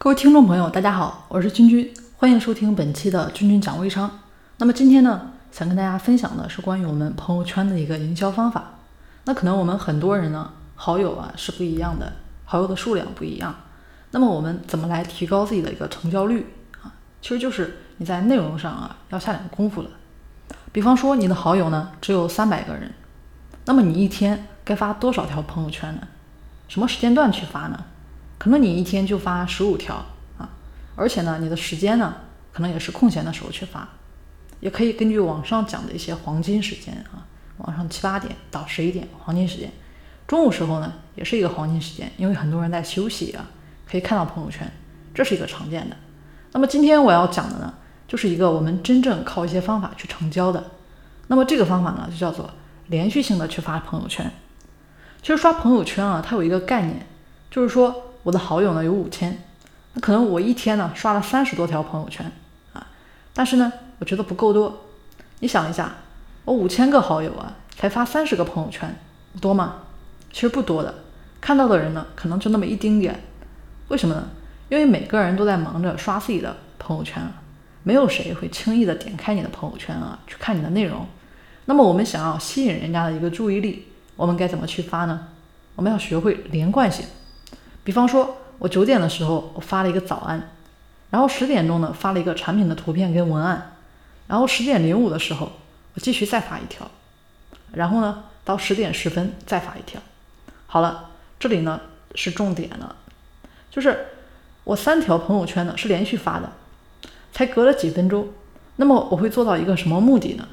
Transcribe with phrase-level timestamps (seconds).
[0.00, 4.08] 各位听众朋友，大家好，我是君君，欢迎收听本期的君君讲微商。
[4.58, 8.74] 那么今天呢，想跟大家分享的是关于我们朋友圈的一个营销方法。
[9.24, 12.12] 那可能我们很多人呢，好友啊是不一样的，
[12.44, 13.52] 好友的数量不一样。
[14.12, 16.46] 那么我们怎么来提高自己的一个成交率
[16.80, 16.94] 啊？
[17.20, 19.90] 其实就是你在内容上啊要下点功夫了。
[20.70, 22.94] 比方说你的好友呢只有三百个人，
[23.64, 26.02] 那么你一天该发多少条朋友圈呢？
[26.68, 27.84] 什么时间段去发呢？
[28.38, 29.96] 可能你一天就发十五条
[30.38, 30.48] 啊，
[30.94, 32.14] 而且呢，你的时间呢，
[32.52, 33.88] 可能也是空闲的时候去发，
[34.60, 39.72] 也可以根据网上讲的一些黄金时间啊，网上七八点到十一点黄金时间，
[40.28, 43.44] 中午时候呢，也是一个黄金时间，因为很多人在休息啊，
[43.90, 44.70] 可以看到朋友圈，
[45.12, 45.96] 这是一个常见的。
[46.52, 47.74] 那么今天我要讲的呢，
[48.06, 50.64] 就是一个我们真正靠一些方法去成交的。
[51.26, 52.48] 那么这个方法呢，就叫做
[52.86, 54.30] 连续性的去发朋友圈。
[55.20, 57.04] 其实刷朋友圈啊，它有一个概念，
[57.50, 58.04] 就是说。
[58.28, 59.42] 我的好友呢有五千，
[59.94, 62.30] 那可能我一天呢刷了三十多条朋友圈
[62.74, 62.86] 啊，
[63.32, 64.84] 但是呢我觉得不够多。
[65.38, 65.94] 你想一下，
[66.44, 68.94] 我五千个好友啊，才发三十个朋友圈，
[69.40, 69.76] 多吗？
[70.30, 70.94] 其实不多的，
[71.40, 73.18] 看到的人呢可能就那么一丁点。
[73.88, 74.28] 为什么呢？
[74.68, 77.32] 因为每个人都在忙着刷自己的朋友圈啊，
[77.82, 81.06] 没有谁会轻易的点开你的朋友圈啊去看你的内容。
[81.64, 85.28] 那么我们想要吸引人家的一个注意力，我们该怎么去发呢？
[85.76, 87.06] 我们要学会连贯性。
[87.88, 90.50] 比方说，我九点的时候我发了一个早安，
[91.08, 93.76] 然后十点钟呢发了一个产品的图片跟文案，
[94.26, 95.52] 然后十点零五的时候
[95.94, 96.86] 我继续再发一条，
[97.72, 100.02] 然后呢到十点十分再发一条。
[100.66, 101.80] 好了，这里呢
[102.14, 102.94] 是重点了，
[103.70, 104.08] 就是
[104.64, 106.52] 我三条朋友圈呢是连续发的，
[107.32, 108.28] 才隔了几分钟，
[108.76, 110.46] 那么我会做到一个什么目的呢？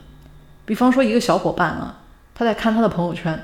[0.63, 2.00] 比方说一个小伙伴啊，
[2.33, 3.44] 他在看他的朋友圈，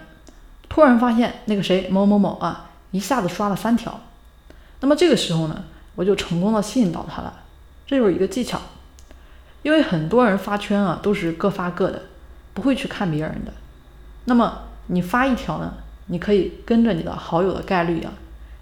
[0.69, 2.69] 突然发现那个谁某某某啊。
[2.91, 3.99] 一下子刷了三条，
[4.81, 5.63] 那么这个时候呢，
[5.95, 7.33] 我就成功的吸引到他了，
[7.87, 8.61] 这就是一个技巧。
[9.63, 12.01] 因为很多人发圈啊，都是各发各的，
[12.53, 13.53] 不会去看别人的。
[14.25, 15.73] 那么你发一条呢，
[16.07, 18.11] 你可以跟着你的好友的概率啊，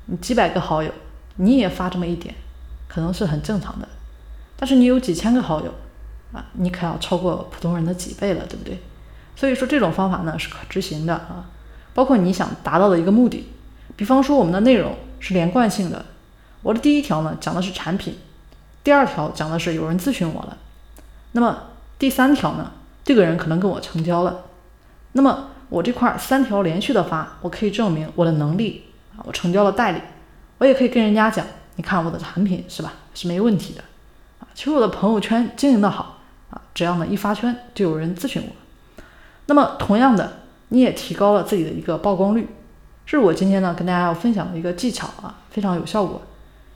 [0.06, 0.92] 你几百个好友，
[1.38, 2.36] 你也发这么一点，
[2.88, 3.88] 可能是很正常的。
[4.58, 5.74] 但是你有几千个好友
[6.34, 8.78] 啊，你可要超过普通人的几倍了，对不对？
[9.36, 11.50] 所以说这种方法呢是可执行的啊，
[11.94, 13.48] 包括你想达到的一个目的。
[14.00, 16.06] 比方说，我们的内容是连贯性的。
[16.62, 18.18] 我的第一条呢讲的是产品，
[18.82, 20.58] 第二条讲的是有人咨询我了，
[21.34, 21.64] 那么
[21.98, 22.72] 第三条呢，
[23.04, 24.46] 这个人可能跟我成交了。
[25.12, 28.86] 那么我这块三条连续的发，我可以证明我的能力
[29.18, 30.00] 啊，我成交了代理，
[30.60, 31.46] 我也可以跟人家讲，
[31.76, 33.82] 你看我的产品是吧，是没问题的
[34.40, 34.48] 啊。
[34.56, 36.20] 其实我的朋友圈经营的好
[36.52, 38.56] 啊，只要呢一发圈就有人咨询我。
[39.48, 40.38] 那么同样的，
[40.70, 42.48] 你也提高了自己的一个曝光率。
[43.10, 46.22] 是我今天呢跟大家要分享的一个技巧啊，非常有效果。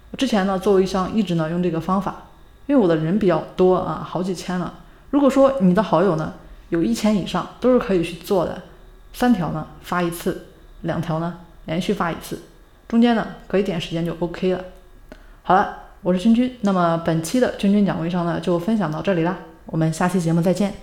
[0.10, 2.24] 我之前呢做微商一直呢用这个方法，
[2.66, 4.74] 因为我的人比较多啊，好几千了。
[5.12, 6.34] 如果说你的好友呢
[6.70, 8.64] 有一千以上，都是可以去做的。
[9.14, 10.48] 三条呢发一次，
[10.82, 12.42] 两条呢连续发一次，
[12.88, 14.60] 中间呢隔一点时间就 OK 了。
[15.44, 20.74] 好了，我是君君，那么本期的君君讲微商呢就分享到这里啦，我们下期节目再见。